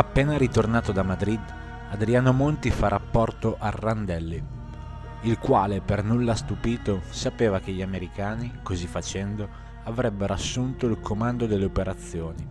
Appena 0.00 0.38
ritornato 0.38 0.92
da 0.92 1.02
Madrid, 1.02 1.42
Adriano 1.90 2.32
Monti 2.32 2.70
fa 2.70 2.88
rapporto 2.88 3.56
a 3.58 3.68
Randelli, 3.68 4.42
il 5.24 5.38
quale, 5.38 5.82
per 5.82 6.02
nulla 6.02 6.34
stupito, 6.34 7.02
sapeva 7.10 7.60
che 7.60 7.72
gli 7.72 7.82
americani, 7.82 8.60
così 8.62 8.86
facendo, 8.86 9.46
avrebbero 9.84 10.32
assunto 10.32 10.86
il 10.86 11.00
comando 11.00 11.44
delle 11.44 11.66
operazioni. 11.66 12.48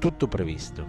Tutto 0.00 0.26
previsto. 0.26 0.84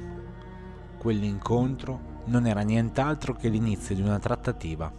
Quell'incontro 0.98 2.24
non 2.26 2.48
era 2.48 2.62
nient'altro 2.62 3.36
che 3.36 3.50
l'inizio 3.50 3.94
di 3.94 4.02
una 4.02 4.18
trattativa, 4.18 4.92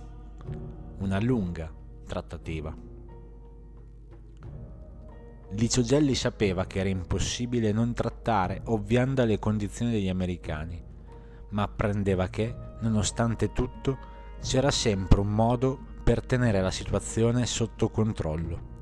una 0.99 1.19
lunga 1.19 1.69
trattativa. 2.07 2.73
Licio 5.51 5.83
Gelli 5.83 6.15
sapeva 6.15 6.65
che 6.65 6.81
era 6.81 6.89
impossibile 6.89 7.71
non 7.71 7.93
trattare 7.93 8.63
ovviando 8.65 9.23
alle 9.23 9.39
condizioni 9.39 9.93
degli 9.93 10.09
americani, 10.09 10.83
ma 11.51 11.63
apprendeva 11.63 12.29
che, 12.29 12.55
nonostante 12.81 13.53
tutto, 13.53 13.99
c'era 14.43 14.71
sempre 14.71 15.21
un 15.21 15.29
modo 15.29 15.79
per 16.03 16.27
tenere 16.27 16.61
la 16.61 16.73
situazione 16.73 17.47
sotto 17.47 17.89
controllo. 17.89 18.73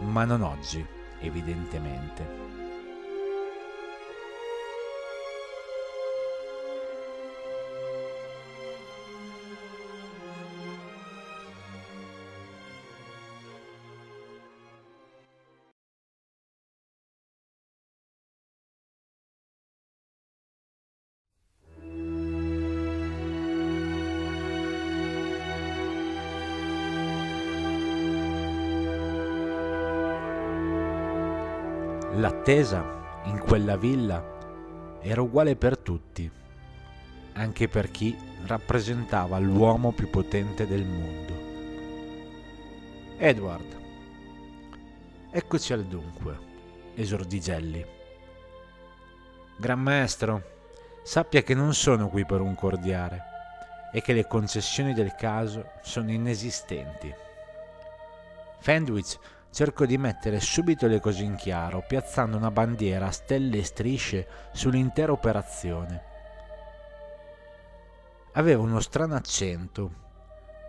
Ma 0.00 0.26
non 0.26 0.42
oggi, 0.42 0.86
evidentemente. 1.20 2.65
L'attesa 32.16 33.22
in 33.24 33.38
quella 33.40 33.76
villa 33.76 34.98
era 35.02 35.20
uguale 35.20 35.54
per 35.54 35.76
tutti, 35.76 36.30
anche 37.34 37.68
per 37.68 37.90
chi 37.90 38.16
rappresentava 38.46 39.38
l'uomo 39.38 39.92
più 39.92 40.08
potente 40.08 40.66
del 40.66 40.86
mondo. 40.86 41.34
Edward, 43.18 43.76
eccoci 45.30 45.74
al 45.74 45.84
dunque, 45.84 46.38
esordì 46.94 47.38
Gelli. 47.38 47.84
Gran 49.58 49.80
maestro, 49.80 50.42
sappia 51.02 51.42
che 51.42 51.52
non 51.52 51.74
sono 51.74 52.08
qui 52.08 52.24
per 52.24 52.40
un 52.40 52.54
cordiare 52.54 53.22
e 53.92 54.00
che 54.00 54.14
le 54.14 54.26
concessioni 54.26 54.94
del 54.94 55.14
caso 55.16 55.72
sono 55.82 56.10
inesistenti. 56.10 57.14
Fendwich 58.60 59.18
cerco 59.56 59.86
di 59.86 59.96
mettere 59.96 60.38
subito 60.38 60.86
le 60.86 61.00
cose 61.00 61.22
in 61.22 61.34
chiaro, 61.34 61.82
piazzando 61.88 62.36
una 62.36 62.50
bandiera 62.50 63.06
a 63.06 63.10
stelle 63.10 63.56
e 63.56 63.64
strisce 63.64 64.28
sull'intera 64.52 65.10
operazione. 65.10 66.02
Aveva 68.32 68.60
uno 68.60 68.80
strano 68.80 69.14
accento, 69.14 69.92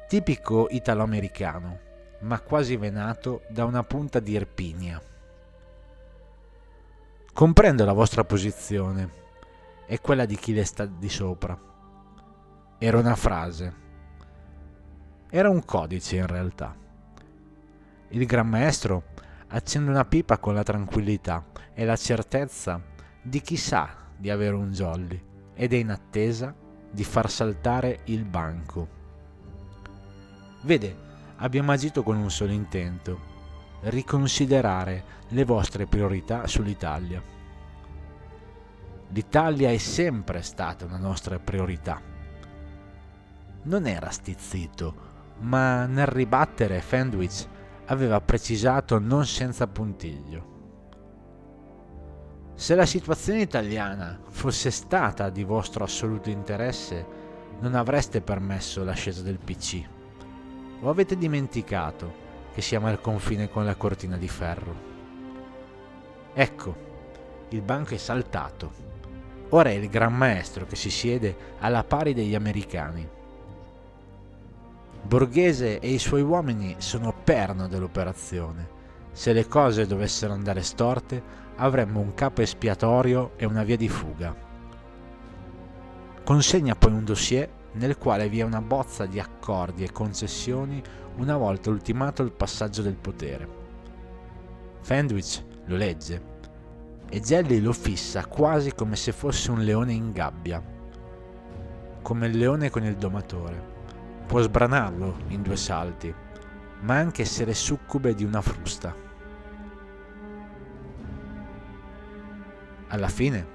tipico 0.07 0.69
italo-americano, 0.69 1.79
ma 2.21 2.39
quasi 2.39 2.77
venato 2.77 3.41
da 3.49 3.65
una 3.65 3.83
punta 3.83 4.21
di 4.21 4.31
Irpinia. 4.31 5.01
Comprendo 7.33 7.83
la 7.83 7.91
vostra 7.91 8.23
posizione 8.23 9.09
e 9.85 9.99
quella 9.99 10.23
di 10.23 10.37
chi 10.37 10.53
le 10.53 10.63
sta 10.63 10.85
di 10.85 11.09
sopra. 11.09 11.59
Era 12.77 12.97
una 12.97 13.17
frase. 13.17 13.75
Era 15.29 15.49
un 15.49 15.65
codice 15.65 16.15
in 16.15 16.27
realtà. 16.27 16.86
Il 18.09 18.25
Gran 18.25 18.47
Maestro 18.47 19.03
accende 19.49 19.89
una 19.89 20.05
pipa 20.05 20.37
con 20.37 20.53
la 20.53 20.63
tranquillità 20.63 21.45
e 21.73 21.83
la 21.83 21.97
certezza 21.97 22.81
di 23.21 23.41
chi 23.41 23.57
sa 23.57 23.93
di 24.15 24.29
avere 24.29 24.55
un 24.55 24.71
jolly 24.71 25.21
ed 25.53 25.73
è 25.73 25.75
in 25.75 25.89
attesa 25.89 26.55
di 26.89 27.03
far 27.03 27.29
saltare 27.29 27.99
il 28.05 28.23
banco. 28.23 28.87
Vede, 30.61 30.95
abbiamo 31.37 31.73
agito 31.73 32.01
con 32.01 32.15
un 32.15 32.31
solo 32.31 32.53
intento, 32.53 33.19
riconsiderare 33.81 35.03
le 35.29 35.43
vostre 35.43 35.85
priorità 35.85 36.47
sull'Italia. 36.47 37.21
L'Italia 39.09 39.69
è 39.69 39.77
sempre 39.77 40.41
stata 40.41 40.85
una 40.85 40.97
nostra 40.97 41.39
priorità. 41.39 42.01
Non 43.63 43.85
era 43.85 44.09
stizzito, 44.11 44.95
ma 45.39 45.85
nel 45.85 46.07
ribattere 46.07 46.81
Fendwich 46.81 47.47
aveva 47.87 48.19
precisato 48.21 48.99
non 48.99 49.25
senza 49.25 49.67
puntiglio. 49.67 50.55
Se 52.55 52.75
la 52.75 52.85
situazione 52.85 53.41
italiana 53.41 54.19
fosse 54.29 54.71
stata 54.71 55.29
di 55.29 55.43
vostro 55.43 55.83
assoluto 55.83 56.29
interesse, 56.29 57.05
non 57.59 57.75
avreste 57.75 58.21
permesso 58.21 58.83
l'ascesa 58.83 59.21
del 59.21 59.39
PC. 59.39 59.83
O 60.81 60.89
avete 60.89 61.17
dimenticato 61.17 62.25
che 62.53 62.61
siamo 62.61 62.87
al 62.87 62.99
confine 62.99 63.49
con 63.49 63.63
la 63.63 63.75
cortina 63.75 64.17
di 64.17 64.27
ferro? 64.27 64.75
Ecco, 66.33 66.75
il 67.49 67.61
banco 67.61 67.93
è 67.93 67.97
saltato. 67.97 68.85
Ora 69.49 69.69
è 69.69 69.73
il 69.73 69.87
Gran 69.87 70.15
Maestro 70.15 70.65
che 70.65 70.75
si 70.75 70.89
siede 70.89 71.55
alla 71.59 71.83
pari 71.83 72.13
degli 72.13 72.35
americani 72.35 73.15
Borghese 75.07 75.79
e 75.79 75.93
i 75.93 75.99
suoi 75.99 76.21
uomini 76.21 76.75
sono 76.79 77.13
perno 77.23 77.69
dell'operazione. 77.69 78.75
Se 79.13 79.31
le 79.31 79.47
cose 79.47 79.87
dovessero 79.87 80.33
andare 80.33 80.61
storte, 80.61 81.23
avremmo 81.55 82.01
un 82.01 82.13
capo 82.13 82.41
espiatorio 82.41 83.31
e 83.37 83.45
una 83.45 83.63
via 83.63 83.77
di 83.77 83.87
fuga. 83.87 84.35
Consegna 86.25 86.75
poi 86.75 86.91
un 86.91 87.05
dossier 87.05 87.49
nel 87.75 87.97
quale 87.97 88.27
vi 88.27 88.41
è 88.41 88.43
una 88.43 88.61
bozza 88.61 89.05
di 89.05 89.17
accordi 89.17 89.85
e 89.85 89.93
concessioni 89.93 90.83
una 91.15 91.37
volta 91.37 91.69
ultimato 91.69 92.21
il 92.21 92.33
passaggio 92.33 92.81
del 92.81 92.97
potere. 92.97 93.47
Fendwich 94.81 95.41
lo 95.67 95.77
legge 95.77 96.21
e 97.07 97.21
Gelli 97.21 97.61
lo 97.61 97.71
fissa 97.71 98.25
quasi 98.25 98.73
come 98.75 98.97
se 98.97 99.13
fosse 99.13 99.51
un 99.51 99.63
leone 99.63 99.93
in 99.93 100.11
gabbia, 100.11 100.61
come 102.01 102.27
il 102.27 102.37
leone 102.37 102.69
con 102.69 102.83
il 102.83 102.97
domatore. 102.97 103.76
Può 104.27 104.41
sbranarlo 104.41 105.19
in 105.29 105.41
due 105.41 105.55
salti, 105.55 106.13
ma 106.81 106.95
anche 106.95 107.21
essere 107.21 107.53
succube 107.53 108.13
di 108.13 108.25
una 108.25 108.41
frusta. 108.41 108.93
Alla 112.89 113.07
fine, 113.07 113.47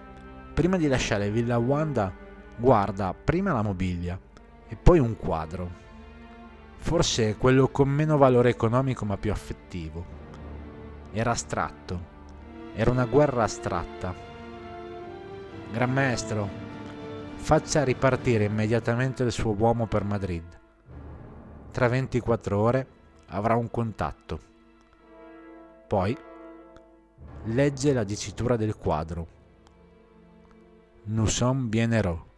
prima 0.55 0.79
di 0.79 0.89
lasciare 0.89 1.31
Villa 1.31 1.59
Wanda, 1.59 2.11
guarda 2.57 3.13
prima 3.13 3.53
la 3.53 3.61
mobilia 3.61 4.19
e 4.67 4.77
poi 4.77 4.99
un 4.99 5.15
quadro. 5.17 5.71
Forse 6.77 7.37
quello 7.37 7.69
con 7.69 7.91
meno 7.91 8.17
valore 8.17 8.49
economico 8.49 9.05
ma 9.05 9.19
più 9.19 9.31
affettivo. 9.31 10.05
Era 11.13 11.33
astratto. 11.33 12.11
Era 12.75 12.91
una 12.91 13.05
guerra 13.05 13.43
astratta. 13.43 14.15
Gran 15.71 15.93
maestro, 15.93 16.49
faccia 17.37 17.85
ripartire 17.85 18.45
immediatamente 18.45 19.23
il 19.23 19.33
suo 19.33 19.55
uomo 19.55 19.87
per 19.87 20.05
Madrid. 20.05 20.61
Tra 21.73 21.89
24 21.89 22.59
ore 22.59 22.87
avrà 23.29 23.57
un 23.57 23.71
contatto. 23.71 24.39
Poi 25.89 26.15
legge 27.45 27.93
la 27.95 28.05
dicitura 28.05 28.57
del 28.57 28.77
quadro. 28.77 29.27
Nous 31.05 31.35
sommes 31.35 31.69
bien 31.71 31.95
heureux. 31.95 32.32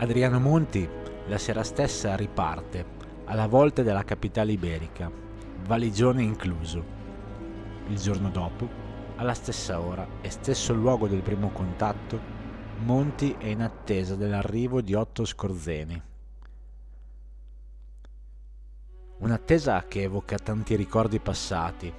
Adriano 0.00 0.38
Monti 0.38 0.88
la 1.26 1.38
sera 1.38 1.64
stessa 1.64 2.14
riparte, 2.14 2.84
alla 3.24 3.48
volta 3.48 3.82
della 3.82 4.04
capitale 4.04 4.52
iberica, 4.52 5.10
valigione 5.66 6.22
incluso. 6.22 6.84
Il 7.88 7.98
giorno 7.98 8.30
dopo, 8.30 8.68
alla 9.16 9.34
stessa 9.34 9.80
ora 9.80 10.06
e 10.20 10.30
stesso 10.30 10.72
luogo 10.72 11.08
del 11.08 11.22
primo 11.22 11.50
contatto, 11.50 12.36
Monti 12.84 13.34
è 13.38 13.46
in 13.46 13.60
attesa 13.60 14.14
dell'arrivo 14.14 14.80
di 14.80 14.94
Otto 14.94 15.24
Scorzeni. 15.24 16.00
Un'attesa 19.18 19.84
che 19.88 20.02
evoca 20.02 20.38
tanti 20.38 20.76
ricordi 20.76 21.18
passati, 21.18 21.92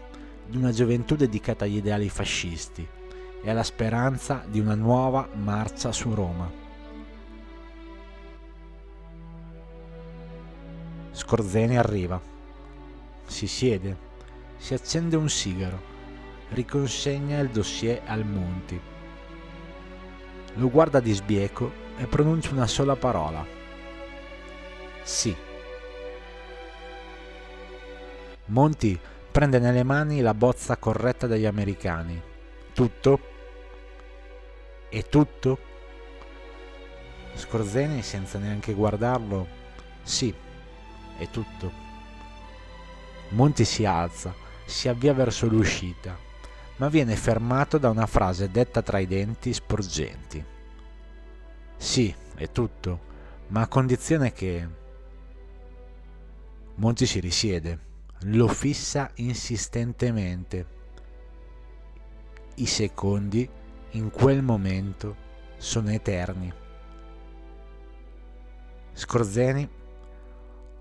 di 0.48 0.56
una 0.56 0.72
gioventù 0.72 1.18
dedicata 1.18 1.66
agli 1.66 1.76
ideali 1.76 2.08
fascisti 2.08 2.88
e 3.44 3.50
alla 3.50 3.64
speranza 3.64 4.42
di 4.48 4.62
una 4.62 4.76
nuova 4.76 5.28
marcia 5.34 5.92
su 5.92 6.14
Roma. 6.14 6.68
Scorzeni 11.30 11.78
arriva. 11.78 12.20
Si 13.28 13.46
siede, 13.46 13.96
si 14.58 14.74
accende 14.74 15.16
un 15.16 15.30
sigaro, 15.30 15.80
riconsegna 16.54 17.38
il 17.38 17.50
dossier 17.50 18.02
al 18.08 18.26
Monti. 18.26 18.82
Lo 20.56 20.70
guarda 20.72 21.00
di 21.00 21.14
sbieco 21.14 21.72
e 21.98 22.08
pronuncia 22.08 22.50
una 22.50 22.66
sola 22.66 22.96
parola. 22.96 23.46
Sì. 25.04 25.36
Monti 28.46 29.00
prende 29.32 29.60
nelle 29.60 29.84
mani 29.84 30.22
la 30.22 30.34
bozza 30.34 30.78
corretta 30.78 31.28
degli 31.28 31.46
americani. 31.46 32.20
Tutto? 32.74 33.20
E 34.90 35.04
tutto? 35.04 35.60
Scorzeni, 37.36 38.02
senza 38.02 38.40
neanche 38.40 38.74
guardarlo, 38.74 39.48
sì, 40.02 40.34
è 41.20 41.30
tutto. 41.30 41.72
Monti 43.30 43.66
si 43.66 43.86
alza, 43.86 44.34
si 44.66 44.88
avvia 44.88 45.14
verso 45.14 45.48
l'uscita, 45.48 46.18
ma 46.78 46.88
viene 46.88 47.16
fermato 47.16 47.78
da 47.78 47.90
una 47.90 48.08
frase 48.08 48.50
detta 48.50 48.82
tra 48.82 48.98
i 49.00 49.06
denti 49.06 49.54
sporgenti. 49.54 50.44
Sì, 51.78 52.14
è 52.36 52.50
tutto, 52.52 53.00
ma 53.48 53.62
a 53.62 53.68
condizione 53.68 54.32
che... 54.32 54.78
Monti 56.76 57.06
si 57.06 57.20
risiede, 57.20 57.80
lo 58.24 58.48
fissa 58.48 59.12
insistentemente. 59.16 60.78
I 62.56 62.66
secondi, 62.66 63.48
in 63.92 64.10
quel 64.10 64.42
momento, 64.42 65.16
sono 65.58 65.92
eterni. 65.92 66.52
Scorzeni 68.94 69.79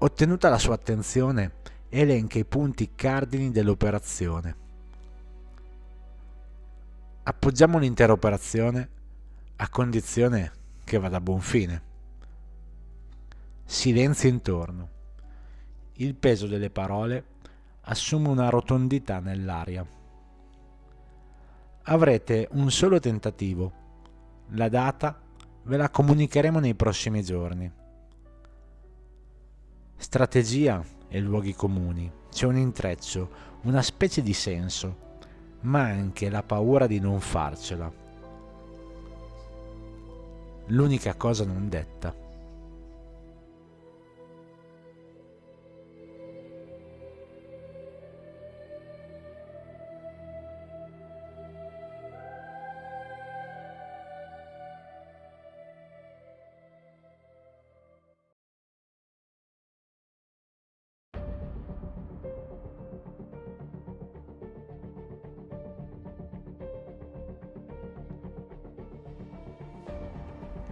Ottenuta 0.01 0.49
la 0.49 0.59
sua 0.59 0.75
attenzione, 0.75 1.55
elenca 1.89 2.39
i 2.39 2.45
punti 2.45 2.93
cardini 2.95 3.51
dell'operazione. 3.51 4.57
Appoggiamo 7.25 7.79
l'intera 7.79 8.13
operazione 8.13 8.89
a 9.57 9.69
condizione 9.69 10.53
che 10.85 10.99
vada 10.99 11.17
a 11.17 11.21
buon 11.21 11.41
fine. 11.41 11.83
Silenzio 13.65 14.29
intorno. 14.29 14.89
Il 15.95 16.15
peso 16.15 16.47
delle 16.47 16.71
parole 16.71 17.25
assume 17.81 18.29
una 18.29 18.51
rotondità 18.51 19.19
nell'aria. 19.19 19.85
Avrete 21.83 22.47
un 22.53 22.71
solo 22.71 23.01
tentativo. 23.01 23.73
La 24.51 24.69
data 24.69 25.21
ve 25.65 25.77
la 25.77 25.91
comunicheremo 25.91 26.61
nei 26.61 26.77
prossimi 26.77 27.25
giorni. 27.25 27.87
Strategia 30.01 30.83
e 31.09 31.21
luoghi 31.21 31.55
comuni. 31.55 32.11
C'è 32.31 32.47
un 32.47 32.57
intreccio, 32.57 33.29
una 33.63 33.83
specie 33.83 34.23
di 34.23 34.33
senso, 34.33 34.97
ma 35.63 35.83
anche 35.83 36.31
la 36.31 36.45
paura 36.45 36.87
di 36.87 37.01
non 37.01 37.21
farcela. 37.21 37.93
L'unica 40.67 41.15
cosa 41.15 41.45
non 41.45 41.69
detta. 41.69 42.15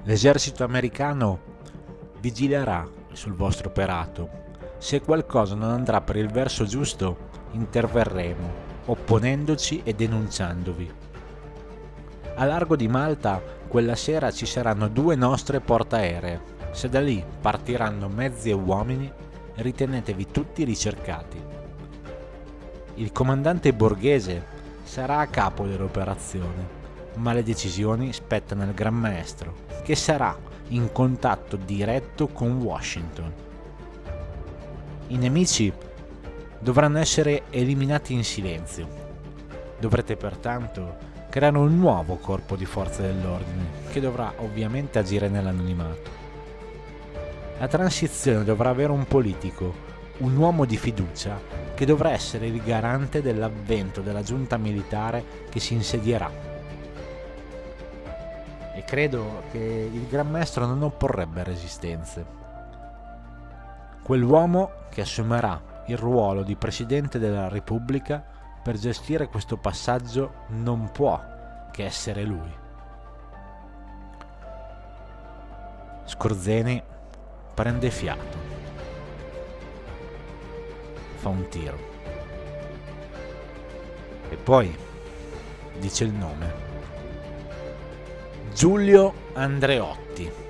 L'esercito 0.06 0.62
americano 0.62 1.40
vigilerà 2.20 2.88
sul 3.10 3.34
vostro 3.34 3.70
operato. 3.70 4.28
Se 4.78 5.00
qualcosa 5.00 5.56
non 5.56 5.70
andrà 5.70 6.00
per 6.00 6.14
il 6.14 6.28
verso 6.28 6.64
giusto, 6.64 7.30
interverremo, 7.50 8.52
opponendoci 8.84 9.80
e 9.82 9.94
denunciandovi. 9.94 10.92
A 12.36 12.44
largo 12.44 12.76
di 12.76 12.86
Malta 12.86 13.42
quella 13.66 13.96
sera 13.96 14.30
ci 14.30 14.46
saranno 14.46 14.86
due 14.86 15.16
nostre 15.16 15.58
portaeree. 15.58 16.40
Se 16.70 16.88
da 16.88 17.00
lì 17.00 17.25
partiranno 17.40 18.06
mezzi 18.06 18.50
e 18.50 18.54
uomini, 18.54 19.12
ritenetevi 19.56 20.30
tutti 20.30 20.62
ricercati. 20.62 21.42
Il 22.94 23.10
comandante 23.10 23.72
borghese 23.72 24.46
sarà 24.84 25.18
a 25.18 25.26
capo 25.26 25.66
dell'operazione 25.66 26.75
ma 27.16 27.32
le 27.32 27.42
decisioni 27.42 28.12
spettano 28.12 28.62
al 28.62 28.75
Gran 28.75 28.94
Maestro, 28.94 29.54
che 29.82 29.94
sarà 29.94 30.37
in 30.68 30.90
contatto 30.92 31.56
diretto 31.56 32.28
con 32.28 32.61
Washington. 32.61 33.32
I 35.08 35.16
nemici 35.16 35.73
dovranno 36.58 36.99
essere 36.99 37.44
eliminati 37.50 38.12
in 38.12 38.25
silenzio. 38.25 39.04
Dovrete 39.78 40.16
pertanto 40.16 40.96
creare 41.30 41.58
un 41.58 41.78
nuovo 41.78 42.16
corpo 42.16 42.56
di 42.56 42.64
forze 42.64 43.02
dell'ordine, 43.02 43.85
che 43.90 44.00
dovrà 44.00 44.32
ovviamente 44.38 44.99
agire 44.99 45.28
nell'anonimato. 45.28 46.25
La 47.58 47.68
transizione 47.68 48.44
dovrà 48.44 48.70
avere 48.70 48.92
un 48.92 49.06
politico, 49.06 49.85
un 50.18 50.37
uomo 50.37 50.64
di 50.64 50.76
fiducia, 50.76 51.38
che 51.75 51.87
dovrà 51.87 52.11
essere 52.11 52.46
il 52.46 52.62
garante 52.62 53.23
dell'avvento 53.23 54.00
della 54.00 54.23
giunta 54.23 54.56
militare 54.56 55.25
che 55.50 55.61
si 55.61 55.75
insedierà 55.75 56.54
e 58.76 58.85
credo 58.85 59.45
che 59.50 59.59
il 59.59 60.06
Gran 60.06 60.30
Maestro 60.30 60.66
non 60.66 60.83
opporrebbe 60.83 61.42
resistenze. 61.42 62.25
Quell'uomo 64.02 64.71
che 64.90 65.00
assumerà 65.00 65.83
il 65.87 65.97
ruolo 65.97 66.42
di 66.42 66.56
Presidente 66.56 67.18
della 67.18 67.49
Repubblica 67.49 68.23
per 68.62 68.76
gestire 68.76 69.28
questo 69.28 69.56
passaggio 69.56 70.45
non 70.49 70.90
può 70.92 71.18
che 71.73 71.87
essere 71.87 72.25
lui. 72.25 72.54
Scorzeni 76.04 76.83
prende 77.54 77.90
fiato, 77.90 78.37
fa 81.14 81.28
un 81.30 81.49
tiro 81.49 81.95
e 84.28 84.37
poi 84.37 84.76
dice 85.78 86.04
il 86.04 86.12
nome 86.12 86.65
Giulio 88.56 89.12
Andreotti. 89.34 90.45